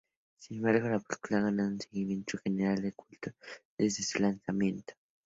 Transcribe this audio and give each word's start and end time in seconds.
Sin 0.35 0.57
embargo, 0.57 0.89
la 0.89 0.97
película 0.99 1.37
ha 1.37 1.43
ganado 1.43 1.69
un 1.69 1.79
seguimiento 1.79 2.39
general 2.39 2.81
de 2.81 2.91
culto 2.93 3.33
desde 3.77 4.01
su 4.01 4.17
lanzamiento. 4.23 4.95